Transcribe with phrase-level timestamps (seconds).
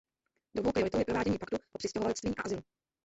[0.55, 2.61] Druhou prioritou je provádění Paktu o přistěhovalectví a azylu.